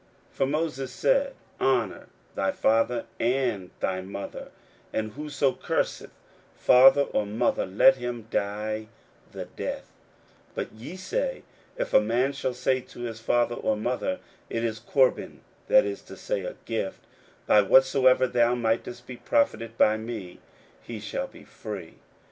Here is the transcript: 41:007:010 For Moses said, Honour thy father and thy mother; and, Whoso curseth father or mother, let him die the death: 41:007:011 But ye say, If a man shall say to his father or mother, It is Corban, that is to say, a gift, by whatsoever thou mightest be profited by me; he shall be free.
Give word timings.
41:007:010 0.31 0.31
For 0.33 0.45
Moses 0.47 0.91
said, 0.91 1.33
Honour 1.61 2.07
thy 2.33 2.51
father 2.51 3.05
and 3.19 3.69
thy 3.81 4.01
mother; 4.01 4.49
and, 4.91 5.11
Whoso 5.11 5.53
curseth 5.53 6.09
father 6.55 7.03
or 7.03 7.27
mother, 7.27 7.67
let 7.67 7.97
him 7.97 8.25
die 8.31 8.87
the 9.31 9.45
death: 9.45 9.93
41:007:011 10.55 10.55
But 10.55 10.71
ye 10.73 10.95
say, 10.95 11.43
If 11.77 11.93
a 11.93 12.01
man 12.01 12.33
shall 12.33 12.55
say 12.55 12.79
to 12.81 13.01
his 13.01 13.19
father 13.19 13.53
or 13.53 13.77
mother, 13.77 14.17
It 14.49 14.63
is 14.63 14.79
Corban, 14.79 15.41
that 15.67 15.85
is 15.85 16.01
to 16.01 16.17
say, 16.17 16.41
a 16.45 16.55
gift, 16.65 17.05
by 17.45 17.61
whatsoever 17.61 18.25
thou 18.25 18.55
mightest 18.55 19.05
be 19.05 19.17
profited 19.17 19.77
by 19.77 19.97
me; 19.97 20.39
he 20.81 20.99
shall 20.99 21.27
be 21.27 21.43
free. 21.43 21.97